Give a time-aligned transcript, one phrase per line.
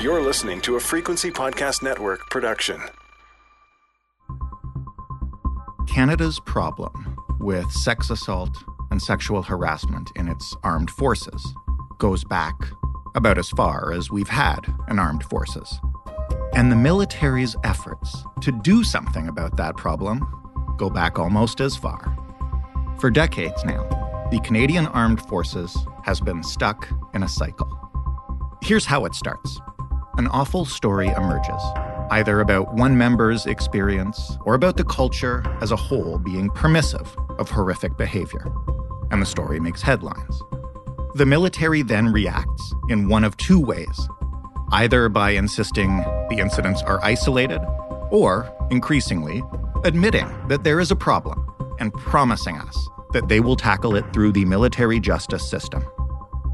[0.00, 2.80] You're listening to a Frequency Podcast Network production.
[5.86, 8.56] Canada's problem with sex assault
[8.90, 11.54] and sexual harassment in its armed forces
[11.98, 12.54] goes back
[13.14, 15.78] about as far as we've had in armed forces.
[16.54, 20.26] And the military's efforts to do something about that problem
[20.78, 22.16] go back almost as far.
[22.98, 23.86] For decades now,
[24.30, 27.68] the Canadian Armed Forces has been stuck in a cycle.
[28.62, 29.58] Here's how it starts
[30.20, 31.62] an awful story emerges,
[32.10, 37.48] either about one member's experience or about the culture as a whole being permissive of
[37.48, 38.52] horrific behavior.
[39.10, 40.42] And the story makes headlines.
[41.14, 44.08] The military then reacts in one of two ways
[44.72, 45.96] either by insisting
[46.28, 47.60] the incidents are isolated,
[48.10, 49.42] or, increasingly,
[49.84, 51.44] admitting that there is a problem
[51.80, 55.82] and promising us that they will tackle it through the military justice system.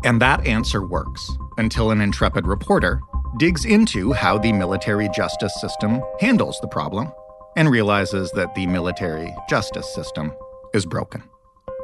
[0.05, 3.03] And that answer works until an intrepid reporter
[3.39, 7.13] digs into how the military justice system handles the problem
[7.57, 10.33] and realizes that the military justice system
[10.75, 11.23] is broken.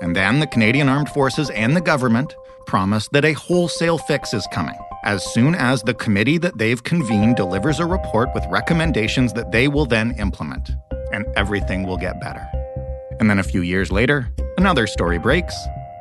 [0.00, 2.34] And then the Canadian Armed Forces and the government
[2.66, 7.36] promise that a wholesale fix is coming as soon as the committee that they've convened
[7.36, 10.70] delivers a report with recommendations that they will then implement,
[11.12, 12.46] and everything will get better.
[13.18, 15.56] And then a few years later, another story breaks,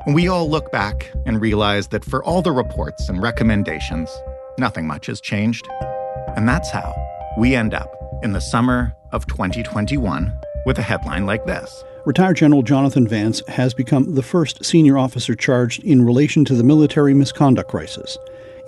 [0.06, 4.08] and we all look back and realize that for all the reports and recommendations,
[4.58, 5.68] nothing much has changed.
[6.36, 6.94] And that's how
[7.38, 10.32] we end up in the summer of 2021
[10.64, 11.84] with a headline like this.
[12.04, 16.64] Retired General Jonathan Vance has become the first senior officer charged in relation to the
[16.64, 18.18] military misconduct crisis.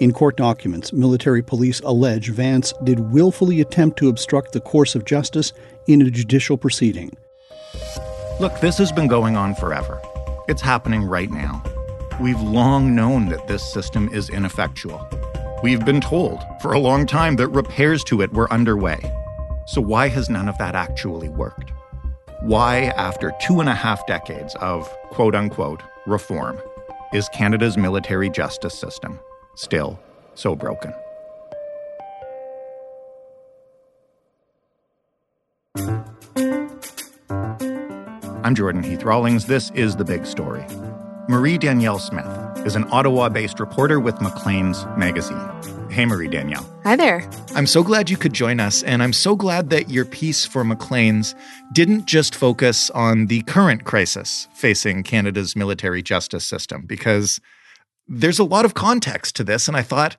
[0.00, 5.04] In court documents, military police allege Vance did willfully attempt to obstruct the course of
[5.04, 5.52] justice
[5.86, 7.16] in a judicial proceeding.
[8.40, 10.00] Look, this has been going on forever.
[10.48, 11.62] It's happening right now.
[12.20, 15.08] We've long known that this system is ineffectual.
[15.64, 18.98] We've been told for a long time that repairs to it were underway.
[19.66, 21.72] So, why has none of that actually worked?
[22.42, 26.60] Why, after two and a half decades of quote unquote reform,
[27.14, 29.18] is Canada's military justice system
[29.54, 29.98] still
[30.34, 30.92] so broken.
[38.44, 39.46] I'm Jordan Heath Rawlings.
[39.46, 40.66] This is The Big Story.
[41.26, 45.38] Marie Danielle Smith is an Ottawa based reporter with Maclean's magazine.
[45.90, 46.68] Hey, Marie Danielle.
[46.82, 47.28] Hi there.
[47.54, 50.64] I'm so glad you could join us, and I'm so glad that your piece for
[50.64, 51.34] Maclean's
[51.72, 57.40] didn't just focus on the current crisis facing Canada's military justice system, because
[58.08, 60.16] there's a lot of context to this, and I thought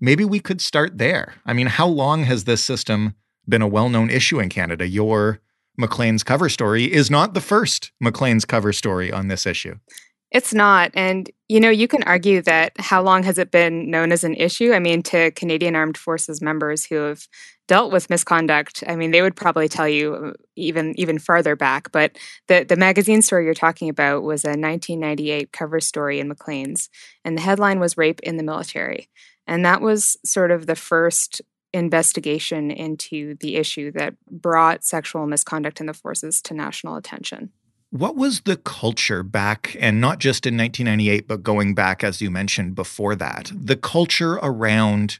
[0.00, 1.34] maybe we could start there.
[1.44, 3.14] I mean, how long has this system
[3.48, 4.86] been a well known issue in Canada?
[4.86, 5.40] Your
[5.78, 9.76] Maclean's cover story is not the first Maclean's cover story on this issue.
[10.36, 10.90] It's not.
[10.92, 14.34] And, you know, you can argue that how long has it been known as an
[14.34, 14.74] issue?
[14.74, 17.26] I mean, to Canadian Armed Forces members who have
[17.68, 21.90] dealt with misconduct, I mean, they would probably tell you uh, even even farther back.
[21.90, 26.90] But the, the magazine story you're talking about was a 1998 cover story in Maclean's,
[27.24, 29.08] and the headline was Rape in the Military.
[29.46, 31.40] And that was sort of the first
[31.72, 37.52] investigation into the issue that brought sexual misconduct in the forces to national attention.
[37.90, 42.30] What was the culture back, and not just in 1998, but going back, as you
[42.30, 45.18] mentioned before that, the culture around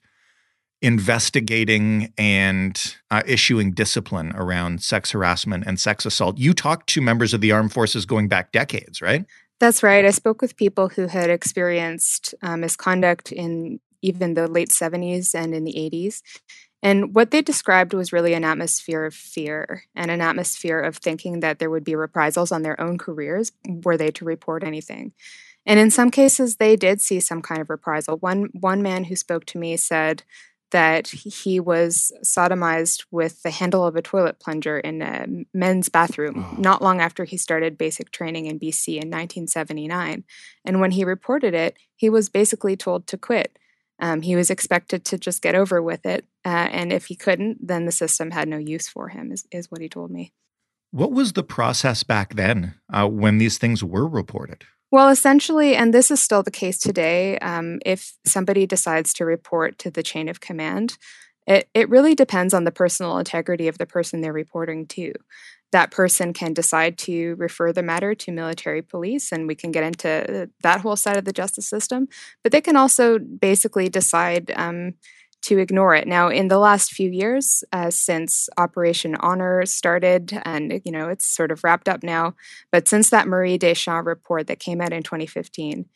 [0.83, 6.39] investigating and uh, issuing discipline around sex harassment and sex assault?
[6.39, 9.25] You talked to members of the armed forces going back decades, right?
[9.59, 10.05] That's right.
[10.05, 15.55] I spoke with people who had experienced uh, misconduct in even the late 70s and
[15.55, 16.21] in the 80s.
[16.83, 21.41] And what they described was really an atmosphere of fear and an atmosphere of thinking
[21.41, 25.13] that there would be reprisals on their own careers were they to report anything.
[25.65, 28.19] And in some cases, they did see some kind of reprisal.
[28.19, 30.23] One, one man who spoke to me said
[30.71, 36.45] that he was sodomized with the handle of a toilet plunger in a men's bathroom
[36.45, 36.61] oh.
[36.61, 40.25] not long after he started basic training in BC in 1979.
[40.65, 43.59] And when he reported it, he was basically told to quit.
[43.99, 46.27] Um, he was expected to just get over with it.
[46.45, 49.71] Uh, and if he couldn't, then the system had no use for him, is, is
[49.71, 50.33] what he told me.
[50.91, 54.65] What was the process back then uh, when these things were reported?
[54.91, 59.79] Well, essentially, and this is still the case today, um, if somebody decides to report
[59.81, 60.97] to the chain of command,
[61.47, 65.13] it, it really depends on the personal integrity of the person they're reporting to
[65.73, 69.85] that person can decide to refer the matter to military police, and we can get
[69.85, 72.09] into that whole side of the justice system.
[72.43, 74.95] But they can also basically decide um,
[75.43, 76.09] to ignore it.
[76.09, 81.27] Now, in the last few years, uh, since Operation Honor started, and you know it's
[81.27, 82.35] sort of wrapped up now,
[82.73, 85.87] but since that Marie Deschamps report that came out in 2015.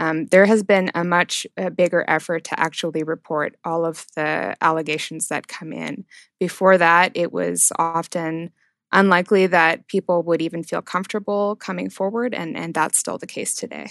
[0.00, 4.56] um, there has been a much uh, bigger effort to actually report all of the
[4.60, 6.04] allegations that come in.
[6.38, 8.50] Before that, it was often
[8.92, 13.54] unlikely that people would even feel comfortable coming forward, and, and that's still the case
[13.54, 13.88] today.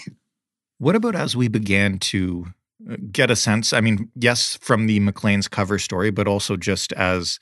[0.78, 2.46] What about as we began to
[2.90, 3.72] uh, get a sense?
[3.72, 7.38] I mean, yes, from the Maclean's cover story, but also just as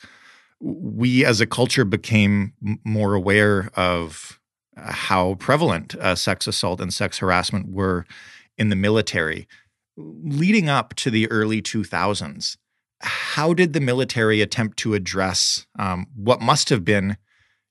[0.60, 2.52] we as a culture became
[2.84, 4.40] more aware of
[4.76, 8.06] uh, how prevalent uh, sex assault and sex harassment were
[8.56, 9.46] in the military.
[9.98, 12.56] Leading up to the early 2000s,
[13.00, 17.16] how did the military attempt to address um, what must have been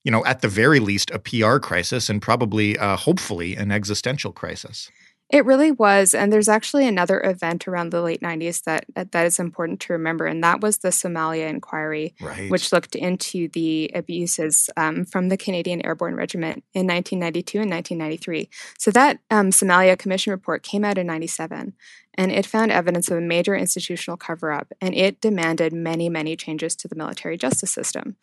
[0.06, 4.30] you know, at the very least, a PR crisis and probably, uh, hopefully, an existential
[4.30, 4.88] crisis.
[5.30, 9.40] It really was, and there's actually another event around the late '90s that that is
[9.40, 12.48] important to remember, and that was the Somalia inquiry, right.
[12.48, 18.48] which looked into the abuses um, from the Canadian Airborne Regiment in 1992 and 1993.
[18.78, 21.72] So that um, Somalia Commission report came out in '97,
[22.14, 26.76] and it found evidence of a major institutional cover-up, and it demanded many, many changes
[26.76, 28.14] to the military justice system.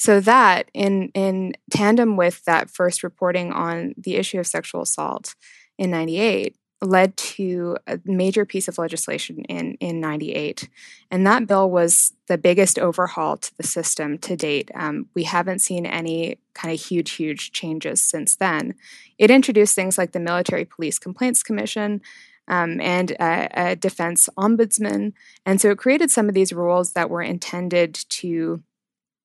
[0.00, 5.34] So that, in in tandem with that first reporting on the issue of sexual assault
[5.76, 10.70] in '98, led to a major piece of legislation in in 98
[11.10, 14.70] and that bill was the biggest overhaul to the system to date.
[14.74, 18.76] Um, we haven't seen any kind of huge huge changes since then.
[19.18, 22.00] It introduced things like the military police complaints commission
[22.48, 25.12] um, and a, a defense ombudsman.
[25.44, 28.62] And so it created some of these rules that were intended to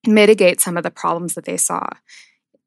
[0.08, 1.88] mitigate some of the problems that they saw.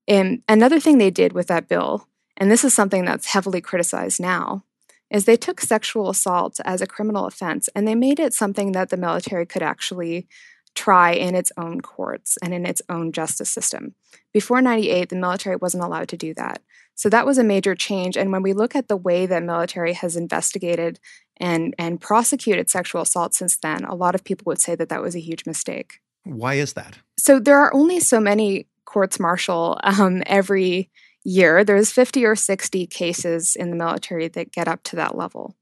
[0.06, 4.20] And another thing they did with that bill, and this is something that's heavily criticized
[4.20, 4.64] now,
[5.10, 8.90] is they took sexual assault as a criminal offense and they made it something that
[8.90, 10.28] the military could actually
[10.74, 13.94] try in its own courts and in its own justice system.
[14.32, 16.62] Before 98, the military wasn't allowed to do that.
[16.94, 18.16] So that was a major change.
[18.16, 21.00] And when we look at the way that military has investigated
[21.36, 25.02] and, and prosecuted sexual assault since then, a lot of people would say that that
[25.02, 26.00] was a huge mistake.
[26.28, 26.98] Why is that?
[27.18, 30.90] So there are only so many courts martial um, every
[31.24, 31.64] year.
[31.64, 35.56] There's 50 or 60 cases in the military that get up to that level.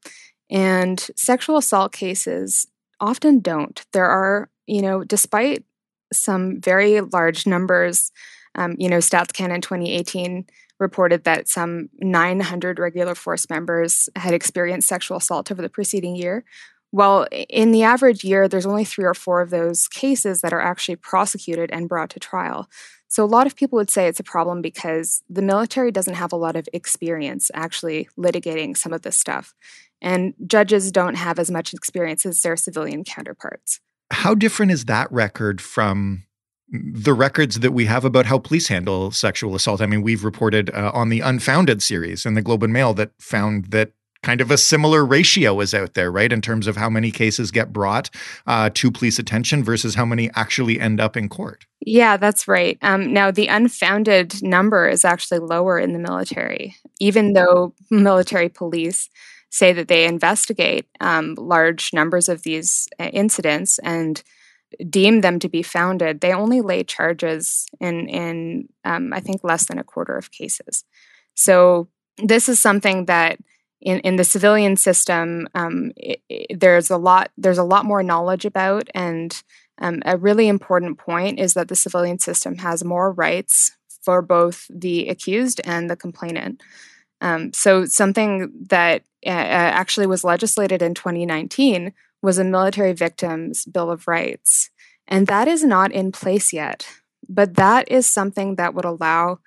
[0.51, 2.67] And sexual assault cases
[3.01, 3.85] often don't.
[3.93, 5.65] There are, you know, despite
[6.13, 8.13] some very large numbers,
[8.55, 10.47] um, you know, StatsCan in 2018
[10.79, 16.45] reported that some 900 regular force members had experienced sexual assault over the preceding year.
[16.97, 20.63] Well, in the average year, there's only three or four of those cases that are
[20.63, 22.71] actually prosecuted and brought to trial.
[23.07, 26.33] So, a lot of people would say it's a problem because the military doesn't have
[26.33, 29.53] a lot of experience actually litigating some of this stuff.
[30.01, 33.79] And judges don't have as much experience as their civilian counterparts.
[34.11, 36.25] How different is that record from
[36.71, 39.83] the records that we have about how police handle sexual assault?
[39.83, 43.11] I mean, we've reported uh, on the Unfounded series in the Globe and Mail that
[43.19, 43.93] found that
[44.27, 46.33] kind of a similar ratio is out there, right?
[46.33, 48.11] In terms of how many cases get brought
[48.49, 51.65] uh, to police attention versus how many actually end up in court.
[51.81, 52.77] Yeah, that's right.
[52.83, 59.09] Um, now, the unfounded number is actually lower in the military, even though military police
[59.51, 64.25] say that they investigate um, large numbers of these uh, incidents and
[64.91, 66.21] deem them to be founded.
[66.21, 70.85] They only lay charges in in um, I think less than a quarter of cases.
[71.35, 71.89] So
[72.19, 73.39] this is something that
[73.81, 78.03] in, in the civilian system, um, it, it, there's a lot there's a lot more
[78.03, 79.43] knowledge about, and
[79.79, 84.67] um, a really important point is that the civilian system has more rights for both
[84.71, 86.63] the accused and the complainant.
[87.21, 91.93] Um, so something that uh, actually was legislated in 2019
[92.23, 94.71] was a military victims bill of rights,
[95.07, 96.89] and that is not in place yet.
[97.29, 99.41] But that is something that would allow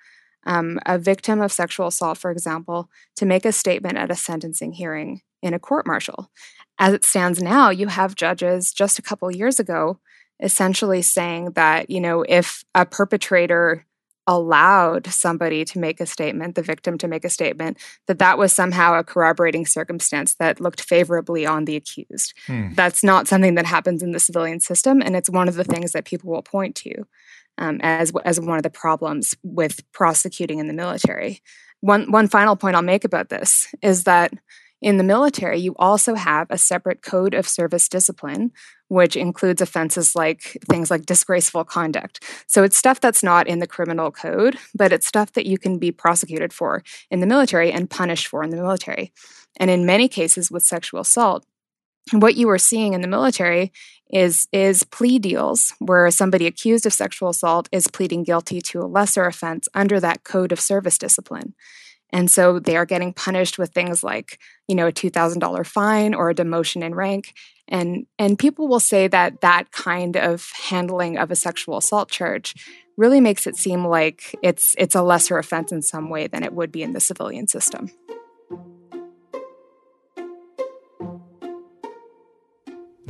[0.46, 4.72] um, a victim of sexual assault, for example, to make a statement at a sentencing
[4.72, 6.30] hearing in a court martial.
[6.78, 9.98] As it stands now, you have judges just a couple years ago
[10.42, 13.86] essentially saying that, you know, if a perpetrator
[14.26, 18.52] allowed somebody to make a statement, the victim to make a statement, that that was
[18.52, 22.32] somehow a corroborating circumstance that looked favorably on the accused.
[22.46, 22.72] Hmm.
[22.74, 25.92] That's not something that happens in the civilian system, and it's one of the things
[25.92, 27.06] that people will point to
[27.60, 31.40] um, as as one of the problems with prosecuting in the military.
[31.80, 34.32] One one final point I'll make about this is that
[34.82, 38.50] in the military, you also have a separate code of service discipline,
[38.88, 42.24] which includes offenses like things like disgraceful conduct.
[42.46, 45.78] So it's stuff that's not in the criminal code, but it's stuff that you can
[45.78, 49.12] be prosecuted for in the military and punished for in the military.
[49.58, 51.44] And in many cases with sexual assault,
[52.12, 53.72] what you were seeing in the military
[54.12, 58.86] is is plea deals where somebody accused of sexual assault is pleading guilty to a
[58.86, 61.54] lesser offense under that code of service discipline
[62.12, 64.38] And so they are getting punished with things like,
[64.68, 67.34] you know, a $2,000 fine or a demotion in rank.
[67.68, 72.54] And, and people will say that that kind of handling of a sexual assault charge
[72.96, 76.52] really makes it seem like it's, it's a lesser offense in some way than it
[76.52, 77.90] would be in the civilian system.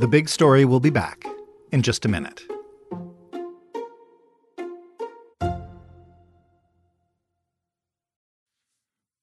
[0.01, 1.23] The big story will be back
[1.71, 2.41] in just a minute.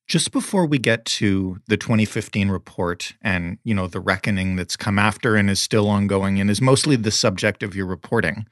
[0.07, 5.01] Just before we get to the 2015 report and, you know, the reckoning that's come
[5.01, 8.47] after and is still ongoing and is mostly the subject of your reporting,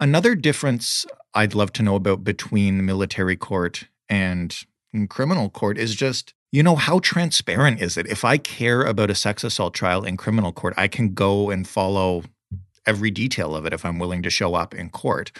[0.00, 1.04] another difference
[1.34, 4.56] I'd love to know about between military court and
[5.10, 8.06] criminal court is just, you know, how transparent is it?
[8.06, 11.66] If I care about a sex assault trial in criminal court, I can go and
[11.66, 12.22] follow
[12.86, 15.32] every detail of it if I'm willing to show up in court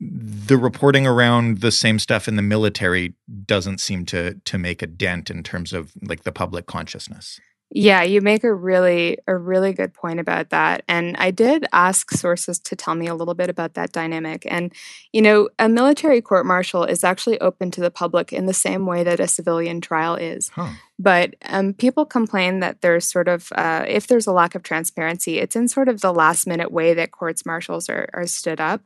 [0.00, 4.86] the reporting around the same stuff in the military doesn't seem to to make a
[4.86, 7.38] dent in terms of like the public consciousness.
[7.72, 10.82] Yeah, you make a really a really good point about that.
[10.88, 14.44] And I did ask sources to tell me a little bit about that dynamic.
[14.50, 14.72] And
[15.12, 18.86] you know, a military court martial is actually open to the public in the same
[18.86, 20.48] way that a civilian trial is.
[20.48, 20.70] Huh.
[20.98, 25.38] But um, people complain that there's sort of uh, if there's a lack of transparency,
[25.38, 28.82] it's in sort of the last minute way that courts martials are, are stood up.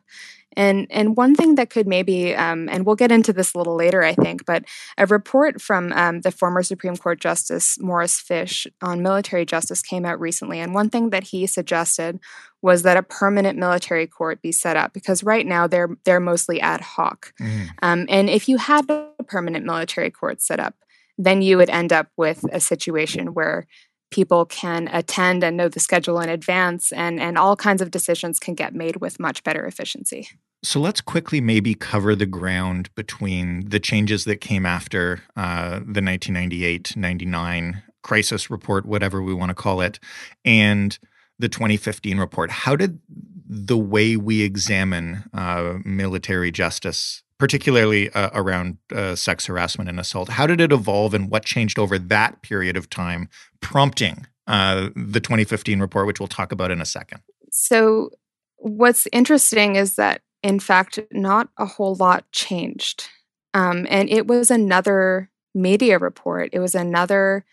[0.56, 3.76] And and one thing that could maybe, um, and we'll get into this a little
[3.76, 4.64] later, I think, but
[4.98, 10.04] a report from um, the former Supreme Court Justice Morris Fish on military justice came
[10.04, 12.20] out recently, and one thing that he suggested
[12.62, 16.60] was that a permanent military court be set up because right now they're they're mostly
[16.60, 17.68] ad hoc, mm.
[17.82, 20.74] um, and if you had a permanent military court set up,
[21.18, 23.66] then you would end up with a situation where
[24.14, 28.38] people can attend and know the schedule in advance and and all kinds of decisions
[28.38, 30.28] can get made with much better efficiency
[30.62, 36.00] so let's quickly maybe cover the ground between the changes that came after uh, the
[36.00, 39.98] 1998 99 crisis report, whatever we want to call it,
[40.44, 40.96] and
[41.40, 42.52] the 2015 report.
[42.52, 43.00] How did
[43.48, 50.30] the way we examine uh, military justice, particularly uh, around uh, sex harassment and assault,
[50.30, 53.28] how did it evolve and what changed over that period of time,
[53.60, 57.20] prompting uh, the 2015 report, which we'll talk about in a second?
[57.50, 58.08] So,
[58.56, 63.10] what's interesting is that in fact, not a whole lot changed.
[63.52, 66.48] Um, and it was another media report.
[66.54, 67.44] It was another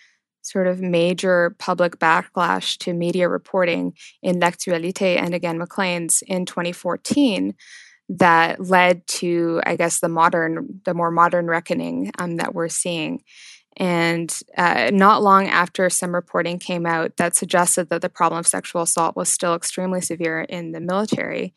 [0.42, 3.92] sort of major public backlash to media reporting
[4.24, 7.56] in L'Actualité and again Maclean's in 2014
[8.18, 13.24] that led to, I guess, the modern, the more modern reckoning um, that we're seeing.
[13.78, 18.48] And uh, not long after some reporting came out that suggested that the problem of
[18.48, 21.54] sexual assault was still extremely severe in the military,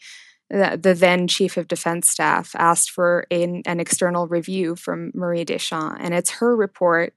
[0.49, 5.44] the, the then chief of defense staff asked for an, an external review from Marie
[5.44, 5.99] Deschamps.
[6.00, 7.14] And it's her report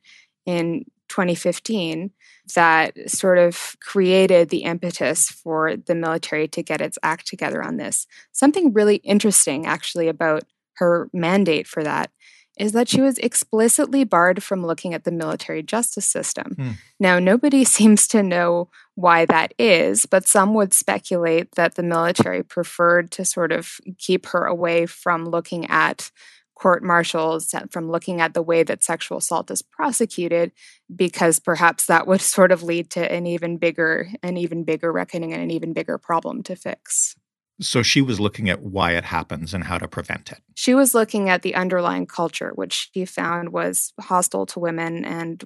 [0.47, 2.11] in 2015
[2.55, 7.77] that sort of created the impetus for the military to get its act together on
[7.77, 8.07] this.
[8.31, 10.43] Something really interesting, actually, about
[10.75, 12.11] her mandate for that
[12.57, 16.55] is that she was explicitly barred from looking at the military justice system.
[16.57, 16.71] Hmm.
[16.99, 22.43] Now, nobody seems to know why that is, but some would speculate that the military
[22.43, 26.11] preferred to sort of keep her away from looking at
[26.57, 30.51] court martials, from looking at the way that sexual assault is prosecuted,
[30.93, 35.33] because perhaps that would sort of lead to an even bigger, an even bigger reckoning
[35.33, 37.15] and an even bigger problem to fix.
[37.59, 40.39] So she was looking at why it happens and how to prevent it.
[40.53, 45.43] She was looking at the underlying culture, which she found was hostile to women and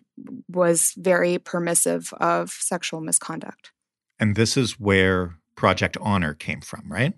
[0.49, 3.71] was very permissive of sexual misconduct.
[4.19, 7.13] And this is where Project Honor came from, right?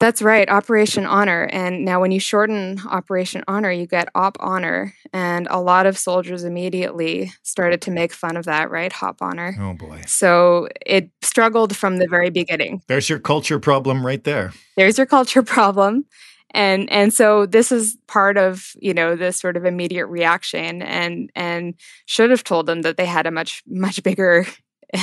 [0.00, 1.46] That's right, Operation Honor.
[1.52, 4.94] And now, when you shorten Operation Honor, you get Op Honor.
[5.12, 8.90] And a lot of soldiers immediately started to make fun of that, right?
[8.94, 9.54] Hop Honor.
[9.60, 10.02] Oh, boy.
[10.06, 12.82] So it struggled from the very beginning.
[12.86, 14.54] There's your culture problem right there.
[14.74, 16.06] There's your culture problem.
[16.52, 21.30] And and so this is part of you know this sort of immediate reaction and
[21.36, 21.74] and
[22.06, 24.46] should have told them that they had a much much bigger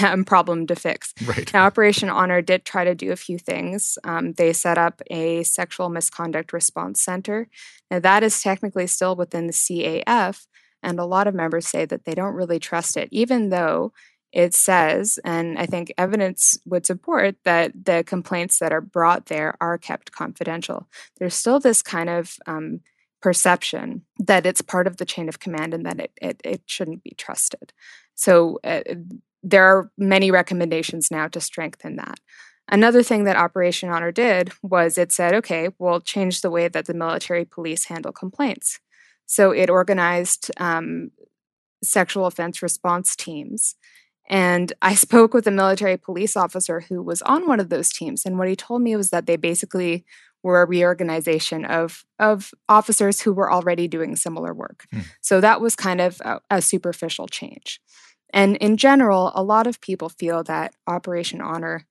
[0.03, 1.13] um, problem to fix.
[1.25, 1.51] Right.
[1.53, 3.97] Now, Operation Honor did try to do a few things.
[4.03, 7.47] Um, they set up a sexual misconduct response center.
[7.89, 10.47] Now, that is technically still within the CAF,
[10.83, 13.93] and a lot of members say that they don't really trust it, even though
[14.33, 19.55] it says, and I think evidence would support that the complaints that are brought there
[19.61, 20.87] are kept confidential.
[21.17, 22.81] There's still this kind of um,
[23.21, 27.03] perception that it's part of the chain of command and that it, it, it shouldn't
[27.03, 27.73] be trusted.
[28.15, 28.81] So uh,
[29.43, 32.19] there are many recommendations now to strengthen that.
[32.69, 36.85] Another thing that Operation Honor did was it said, okay, we'll change the way that
[36.85, 38.79] the military police handle complaints.
[39.25, 41.11] So it organized um,
[41.83, 43.75] sexual offense response teams.
[44.29, 48.25] And I spoke with a military police officer who was on one of those teams.
[48.25, 50.05] And what he told me was that they basically
[50.43, 54.85] were a reorganization of, of officers who were already doing similar work.
[54.91, 55.01] Hmm.
[55.21, 57.81] So that was kind of a, a superficial change.
[58.33, 61.85] And in general, a lot of people feel that Operation Honor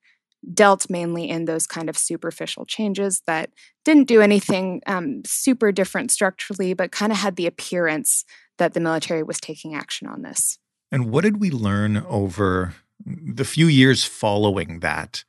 [0.53, 3.49] dealt mainly in those kind of superficial changes that
[3.83, 8.23] didn't do anything um, super different structurally, but kind of had the appearance
[8.57, 10.59] that the military was taking action on this.
[10.91, 12.75] And what did we learn over
[13.05, 15.23] the few years following that?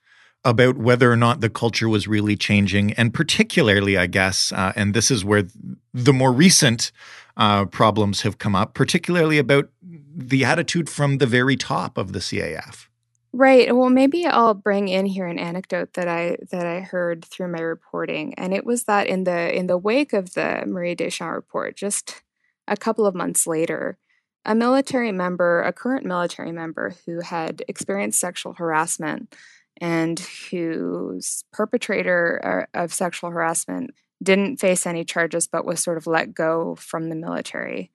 [0.45, 4.95] About whether or not the culture was really changing, and particularly, I guess, uh, and
[4.95, 5.45] this is where
[5.93, 6.93] the more recent
[7.37, 9.69] uh, problems have come up, particularly about
[10.19, 12.89] the attitude from the very top of the CAF.
[13.33, 13.75] Right.
[13.75, 17.61] Well, maybe I'll bring in here an anecdote that I that I heard through my
[17.61, 21.77] reporting, and it was that in the in the wake of the Marie Deschamps report,
[21.77, 22.23] just
[22.67, 23.99] a couple of months later,
[24.45, 29.37] a military member, a current military member who had experienced sexual harassment
[29.81, 30.19] and
[30.51, 33.91] whose perpetrator uh, of sexual harassment
[34.23, 37.93] didn't face any charges but was sort of let go from the military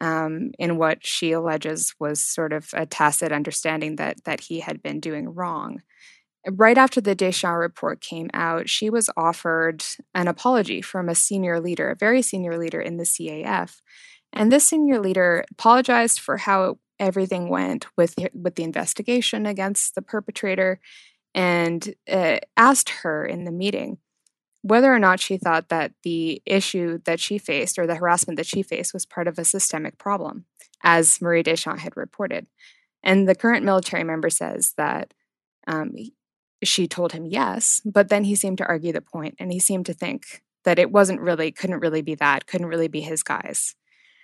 [0.00, 4.82] um, in what she alleges was sort of a tacit understanding that that he had
[4.82, 5.82] been doing wrong.
[6.50, 9.84] Right after the Deschamps report came out, she was offered
[10.14, 13.80] an apology from a senior leader, a very senior leader in the CAF.
[14.32, 20.02] And this senior leader apologized for how everything went with with the investigation against the
[20.02, 20.80] perpetrator
[21.34, 23.98] and uh, asked her in the meeting
[24.62, 28.46] whether or not she thought that the issue that she faced or the harassment that
[28.46, 30.46] she faced was part of a systemic problem,
[30.82, 32.46] as Marie Deschamps had reported.
[33.02, 35.12] And the current military member says that
[35.66, 35.94] um,
[36.62, 39.86] she told him yes, but then he seemed to argue the point and he seemed
[39.86, 43.74] to think that it wasn't really, couldn't really be that, couldn't really be his guys.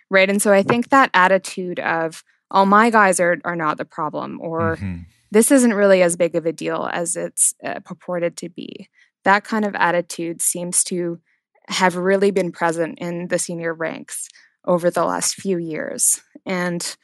[0.08, 0.30] Right.
[0.30, 4.40] And so I think that attitude of, oh, my guys are, are not the problem,
[4.40, 5.02] or mm-hmm.
[5.30, 8.88] this isn't really as big of a deal as it's uh, purported to be
[9.24, 11.20] that kind of attitude seems to
[11.68, 14.28] have really been present in the senior ranks
[14.66, 16.20] over the last few years.
[16.46, 16.96] And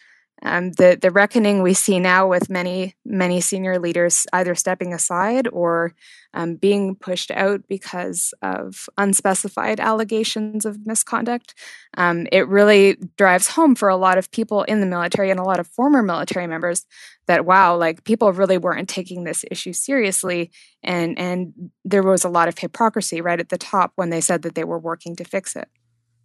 [0.42, 5.48] um, the the reckoning we see now with many many senior leaders either stepping aside
[5.48, 5.94] or
[6.34, 11.54] um, being pushed out because of unspecified allegations of misconduct.
[11.96, 15.44] Um, it really drives home for a lot of people in the military and a
[15.44, 16.84] lot of former military members
[17.26, 20.50] that wow, like people really weren't taking this issue seriously,
[20.82, 24.42] and and there was a lot of hypocrisy right at the top when they said
[24.42, 25.68] that they were working to fix it.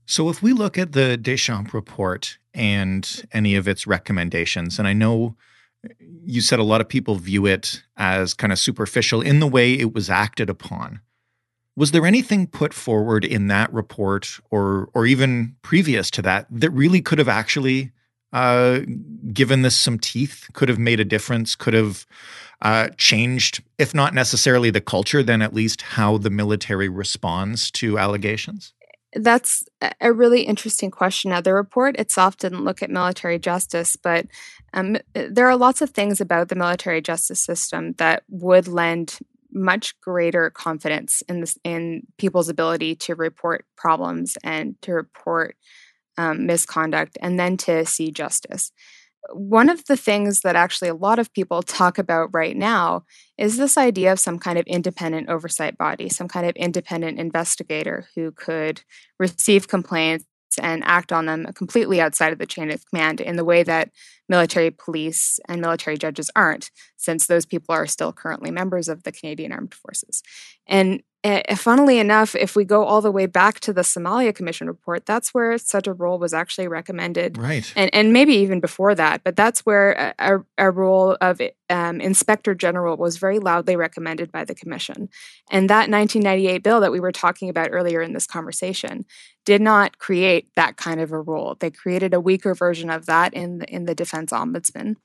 [0.05, 4.93] So, if we look at the Deschamps report and any of its recommendations, and I
[4.93, 5.35] know
[6.25, 9.73] you said a lot of people view it as kind of superficial in the way
[9.73, 10.99] it was acted upon.
[11.77, 16.71] Was there anything put forward in that report or or even previous to that that
[16.71, 17.91] really could have actually
[18.33, 18.81] uh,
[19.33, 22.05] given this some teeth, could have made a difference, could have
[22.61, 27.97] uh, changed, if not necessarily the culture, then at least how the military responds to
[27.97, 28.73] allegations?
[29.13, 29.63] That's
[29.99, 31.31] a really interesting question.
[31.31, 34.27] Now, the report itself didn't look at military justice, but
[34.73, 39.17] um, there are lots of things about the military justice system that would lend
[39.51, 45.55] much greater confidence in this in people's ability to report problems and to report
[46.17, 48.71] um, misconduct and then to see justice
[49.33, 53.03] one of the things that actually a lot of people talk about right now
[53.37, 58.07] is this idea of some kind of independent oversight body, some kind of independent investigator
[58.15, 58.81] who could
[59.19, 60.25] receive complaints
[60.61, 63.91] and act on them completely outside of the chain of command in the way that
[64.27, 69.11] military police and military judges aren't, since those people are still currently members of the
[69.11, 70.23] Canadian Armed Forces.
[70.67, 74.67] And uh, funnily enough, if we go all the way back to the Somalia Commission
[74.67, 77.37] report, that's where such a role was actually recommended.
[77.37, 77.71] Right.
[77.75, 82.53] And, and maybe even before that, but that's where a, a role of um, Inspector
[82.55, 85.09] General was very loudly recommended by the Commission.
[85.51, 89.05] And that 1998 bill that we were talking about earlier in this conversation
[89.43, 91.57] did not create that kind of a role.
[91.59, 94.95] They created a weaker version of that in the, in the Defense Ombudsman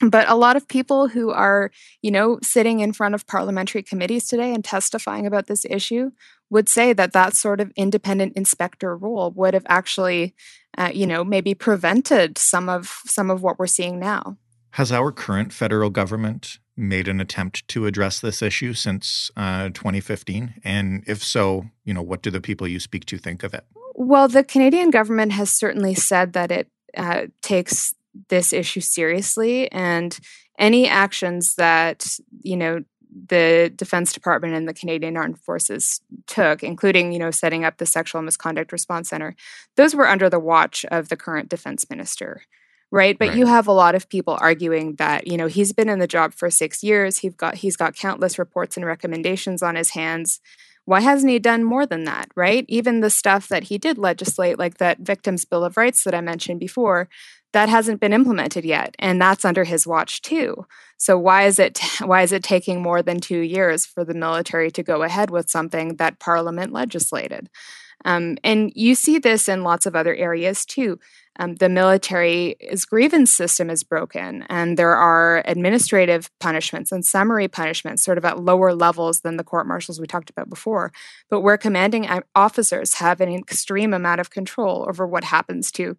[0.00, 1.70] but a lot of people who are
[2.02, 6.10] you know sitting in front of parliamentary committees today and testifying about this issue
[6.48, 10.34] would say that that sort of independent inspector role would have actually
[10.78, 14.36] uh, you know maybe prevented some of some of what we're seeing now.
[14.74, 20.54] Has our current federal government made an attempt to address this issue since uh, 2015
[20.64, 23.64] and if so you know what do the people you speak to think of it?
[23.94, 27.94] Well the canadian government has certainly said that it uh, takes
[28.28, 30.18] this issue seriously and
[30.58, 32.04] any actions that
[32.42, 32.82] you know
[33.26, 37.86] the Defense Department and the Canadian Armed Forces took, including, you know, setting up the
[37.86, 39.34] Sexual Misconduct Response Center,
[39.76, 42.42] those were under the watch of the current defense minister.
[42.92, 43.16] Right.
[43.16, 43.38] But right.
[43.38, 46.34] you have a lot of people arguing that, you know, he's been in the job
[46.34, 47.18] for six years.
[47.18, 50.40] He's got he's got countless reports and recommendations on his hands.
[50.86, 52.30] Why hasn't he done more than that?
[52.34, 52.64] Right.
[52.68, 56.20] Even the stuff that he did legislate, like that Victims' Bill of Rights that I
[56.20, 57.08] mentioned before,
[57.52, 60.66] that hasn't been implemented yet and that's under his watch too.
[60.96, 64.70] So why is it why is it taking more than 2 years for the military
[64.72, 67.48] to go ahead with something that parliament legislated?
[68.04, 70.98] Um, and you see this in lots of other areas too.
[71.38, 78.02] Um, the military's grievance system is broken and there are administrative punishments and summary punishments
[78.02, 80.92] sort of at lower levels than the court martials we talked about before.
[81.28, 85.96] But where commanding officers have an extreme amount of control over what happens to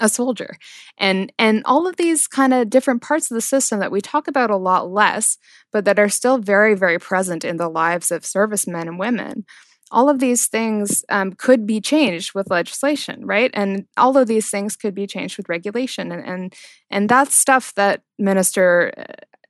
[0.00, 0.56] a soldier.
[0.98, 4.28] And and all of these kind of different parts of the system that we talk
[4.28, 5.38] about a lot less
[5.72, 9.44] but that are still very very present in the lives of servicemen and women
[9.92, 13.50] all of these things um, could be changed with legislation right?
[13.54, 16.12] And all of these things could be changed with regulation.
[16.12, 16.54] And and,
[16.90, 19.04] and that's stuff that minister uh,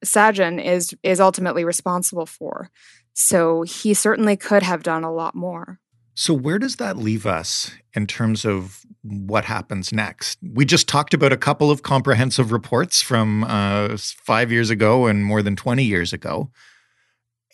[0.04, 2.70] Sajjan is is ultimately responsible for.
[3.14, 5.80] So he certainly could have done a lot more
[6.18, 10.38] so, where does that leave us in terms of what happens next?
[10.42, 15.26] We just talked about a couple of comprehensive reports from uh, five years ago and
[15.26, 16.50] more than 20 years ago.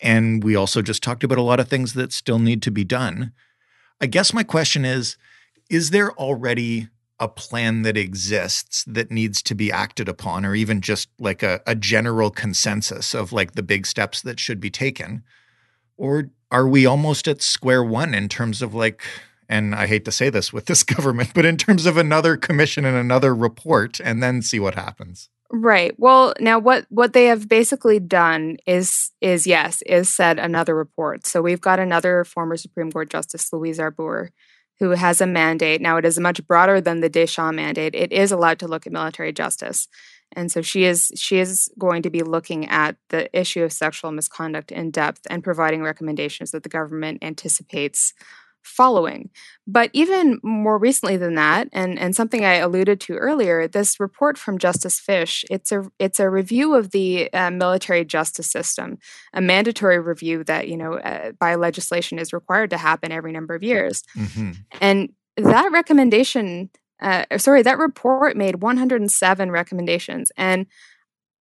[0.01, 2.85] And we also just talked about a lot of things that still need to be
[2.85, 3.33] done.
[3.99, 5.17] I guess my question is
[5.69, 6.87] Is there already
[7.19, 11.59] a plan that exists that needs to be acted upon, or even just like a,
[11.67, 15.21] a general consensus of like the big steps that should be taken?
[15.97, 19.01] Or are we almost at square one in terms of like
[19.49, 22.85] and I hate to say this with this government, but in terms of another commission
[22.85, 25.29] and another report and then see what happens.
[25.51, 25.93] Right.
[25.99, 31.27] Well, now what what they have basically done is is yes, is said another report.
[31.27, 34.31] So we've got another former Supreme Court Justice Louise Arbour
[34.79, 35.81] who has a mandate.
[35.81, 37.93] Now it is much broader than the Deschamps mandate.
[37.93, 39.87] It is allowed to look at military justice
[40.35, 44.11] and so she is she is going to be looking at the issue of sexual
[44.11, 48.13] misconduct in depth and providing recommendations that the government anticipates
[48.63, 49.29] following.
[49.67, 54.37] But even more recently than that and and something i alluded to earlier this report
[54.37, 58.97] from justice fish it's a it's a review of the uh, military justice system
[59.33, 63.53] a mandatory review that you know uh, by legislation is required to happen every number
[63.53, 64.03] of years.
[64.17, 64.51] Mm-hmm.
[64.81, 66.69] and that recommendation
[67.03, 70.31] uh, sorry, that report made 107 recommendations.
[70.37, 70.65] And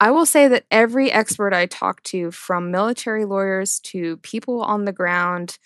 [0.00, 4.84] I will say that every expert I talked to, from military lawyers to people on
[4.84, 5.58] the ground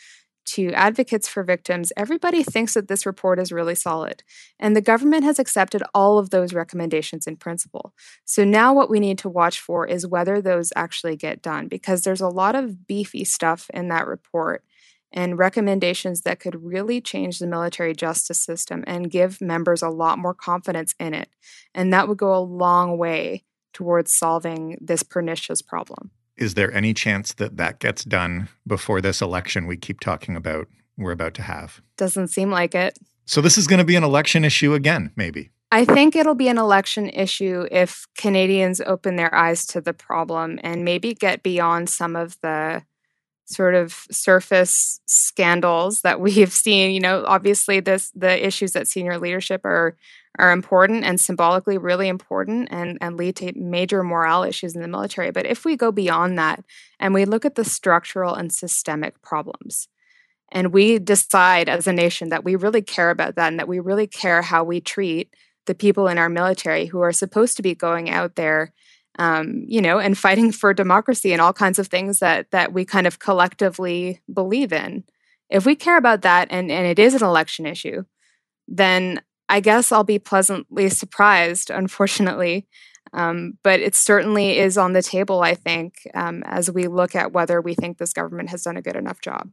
[0.49, 4.23] to advocates for victims, everybody thinks that this report is really solid.
[4.61, 7.95] And the government has accepted all of those recommendations in principle.
[8.27, 12.03] So now what we need to watch for is whether those actually get done, because
[12.03, 14.63] there's a lot of beefy stuff in that report
[15.13, 20.19] and recommendations that could really change the military justice system and give members a lot
[20.19, 21.29] more confidence in it.
[21.75, 26.11] And that would go a long way towards solving this pernicious problem.
[26.37, 30.69] Is there any chance that that gets done before this election we keep talking about
[30.99, 31.81] we're about to have?
[31.97, 32.99] Doesn't seem like it.
[33.27, 35.51] So this is going to be an election issue again, maybe.
[35.73, 40.61] I think it'll be an election issue if Canadians open their eyes to the problem
[40.63, 42.83] and maybe get beyond some of the
[43.47, 49.19] sort of surface scandals that we've seen you know obviously this the issues that senior
[49.19, 49.97] leadership are
[50.39, 54.89] are important and symbolically really important and and lead to major morale issues in the
[54.89, 55.31] military.
[55.31, 56.65] But if we go beyond that
[57.01, 59.89] and we look at the structural and systemic problems
[60.53, 63.81] and we decide as a nation that we really care about that and that we
[63.81, 65.35] really care how we treat
[65.67, 68.73] the people in our military who are supposed to be going out there
[69.19, 72.85] um, you know, and fighting for democracy and all kinds of things that that we
[72.85, 75.05] kind of collectively believe in.
[75.49, 78.05] If we care about that and, and it is an election issue,
[78.67, 82.67] then I guess I'll be pleasantly surprised, unfortunately.
[83.13, 87.33] Um, but it certainly is on the table, I think, um, as we look at
[87.33, 89.51] whether we think this government has done a good enough job.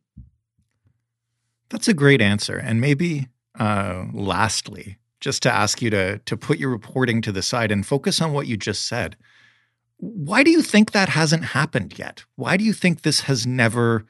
[1.69, 2.57] That's a great answer.
[2.57, 3.27] And maybe
[3.59, 7.85] uh, lastly, just to ask you to, to put your reporting to the side and
[7.85, 9.15] focus on what you just said.
[10.03, 12.25] Why do you think that hasn't happened yet?
[12.35, 14.05] Why do you think this has never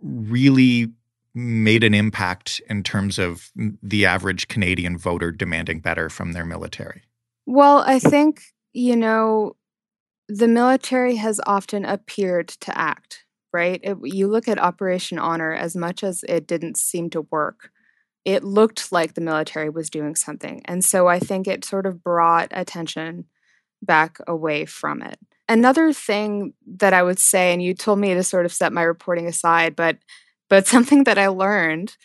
[0.00, 0.92] really
[1.34, 3.50] made an impact in terms of
[3.82, 7.02] the average Canadian voter demanding better from their military?
[7.44, 9.56] Well, I think, you know,
[10.28, 13.80] the military has often appeared to act, right?
[13.82, 17.70] It, you look at Operation Honor, as much as it didn't seem to work,
[18.24, 20.62] it looked like the military was doing something.
[20.66, 23.24] And so I think it sort of brought attention
[23.82, 25.18] back away from it.
[25.48, 28.82] another thing that I would say, and you told me to sort of set my
[28.82, 29.98] reporting aside, but
[30.48, 31.96] but something that I learned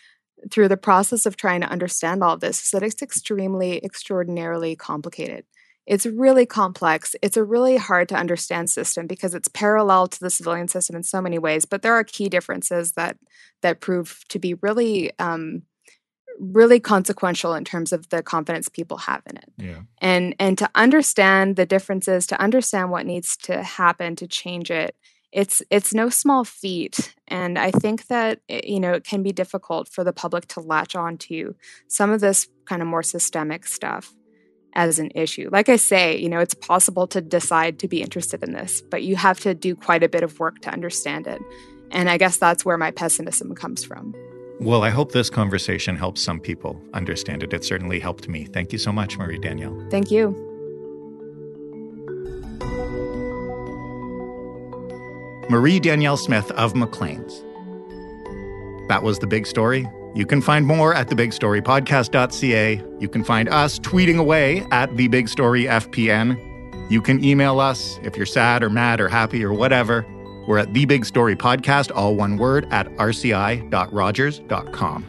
[0.49, 5.45] through the process of trying to understand all this is that it's extremely, extraordinarily complicated.
[5.85, 7.15] It's really complex.
[7.21, 11.03] It's a really hard to understand system because it's parallel to the civilian system in
[11.03, 11.65] so many ways.
[11.65, 13.17] But there are key differences that
[13.61, 15.63] that prove to be really um,
[16.41, 19.51] really consequential in terms of the confidence people have in it.
[19.57, 19.81] Yeah.
[19.99, 24.95] And and to understand the differences, to understand what needs to happen to change it,
[25.31, 27.15] it's it's no small feat.
[27.27, 30.59] And I think that it, you know it can be difficult for the public to
[30.59, 31.55] latch on to
[31.87, 34.13] some of this kind of more systemic stuff
[34.73, 35.49] as an issue.
[35.51, 39.03] Like I say, you know, it's possible to decide to be interested in this, but
[39.03, 41.41] you have to do quite a bit of work to understand it.
[41.91, 44.15] And I guess that's where my pessimism comes from.
[44.61, 47.51] Well, I hope this conversation helps some people understand it.
[47.51, 48.45] It certainly helped me.
[48.45, 49.75] Thank you so much, Marie Danielle.
[49.89, 50.29] Thank you.
[55.49, 57.41] Marie Danielle Smith of Maclean's.
[58.87, 59.89] That was the big story.
[60.13, 62.83] You can find more at thebigstorypodcast.ca.
[62.99, 66.91] You can find us tweeting away at thebigstoryfpn.
[66.91, 70.05] You can email us if you're sad or mad or happy or whatever.
[70.47, 75.07] We're at The Big Story Podcast, all one word, at rci.rogers.com.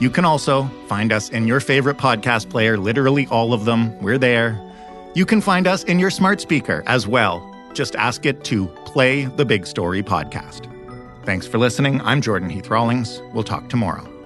[0.00, 3.98] You can also find us in your favorite podcast player, literally all of them.
[4.00, 4.58] We're there.
[5.14, 7.46] You can find us in your smart speaker as well.
[7.74, 10.66] Just ask it to play the Big Story Podcast.
[11.24, 12.00] Thanks for listening.
[12.00, 13.20] I'm Jordan Heath Rawlings.
[13.34, 14.19] We'll talk tomorrow.